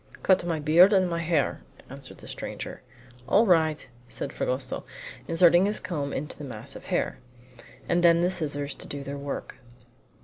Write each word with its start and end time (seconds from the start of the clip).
"Cut 0.23 0.43
my 0.43 0.59
beard 0.59 0.93
and 0.93 1.07
my 1.07 1.19
hair," 1.19 1.61
answered 1.87 2.17
the 2.17 2.27
stranger. 2.27 2.81
"All 3.29 3.45
right!" 3.45 3.87
said 4.09 4.33
Fragoso, 4.33 4.83
inserting 5.27 5.67
his 5.67 5.79
comb 5.79 6.11
into 6.11 6.39
the 6.39 6.43
mass 6.43 6.75
of 6.75 6.85
hair. 6.85 7.19
And 7.87 8.03
then 8.03 8.21
the 8.23 8.31
scissors 8.31 8.73
to 8.73 8.87
do 8.87 9.03
their 9.03 9.19
work. 9.19 9.57